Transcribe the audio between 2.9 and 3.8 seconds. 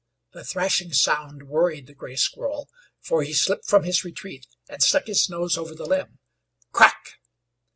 for he slipped